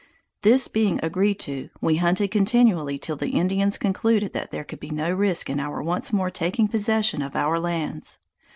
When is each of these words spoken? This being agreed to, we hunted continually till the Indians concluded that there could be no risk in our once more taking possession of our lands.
This 0.41 0.67
being 0.67 0.99
agreed 1.03 1.37
to, 1.41 1.69
we 1.79 1.97
hunted 1.97 2.31
continually 2.31 2.97
till 2.97 3.15
the 3.15 3.29
Indians 3.29 3.77
concluded 3.77 4.33
that 4.33 4.49
there 4.49 4.63
could 4.63 4.79
be 4.79 4.89
no 4.89 5.11
risk 5.13 5.47
in 5.47 5.59
our 5.59 5.83
once 5.83 6.11
more 6.11 6.31
taking 6.31 6.67
possession 6.67 7.21
of 7.21 7.35
our 7.35 7.59
lands. 7.59 8.17